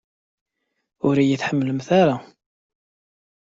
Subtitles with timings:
[1.07, 2.15] Ur iyi-tḥemmlemt ara!